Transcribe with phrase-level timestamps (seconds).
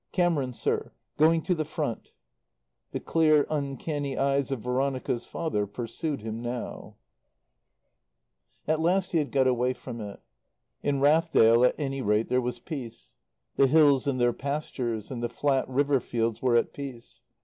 [0.11, 0.91] "Camerons, sir.
[1.17, 2.11] Going to the Front."
[2.91, 6.95] The clear, uncanny eyes of Veronica's father pursued him now.
[8.67, 10.19] At last he had got away from it.
[10.81, 13.13] In Rathdale, at any rate, there was peace.
[13.57, 17.21] The hills and their pastures, and the flat river fields were at peace.